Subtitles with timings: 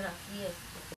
[0.00, 0.48] रखिए